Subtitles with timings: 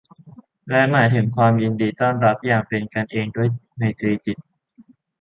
[0.67, 4.37] และหมายถึงความยินดีต้อนรับอย่างเป็นกันเองด้วยไมตรีจิต